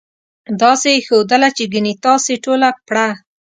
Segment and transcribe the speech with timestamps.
[0.61, 3.07] داسې یې ښودله چې ګنې تاسې ټوله پړه.